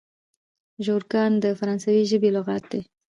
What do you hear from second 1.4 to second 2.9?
د فرانسوي ژبي لغات دئ.